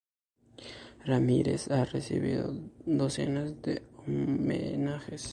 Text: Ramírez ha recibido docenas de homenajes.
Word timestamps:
Ramírez 1.05 1.67
ha 1.69 1.85
recibido 1.85 2.51
docenas 2.87 3.61
de 3.61 3.83
homenajes. 3.97 5.29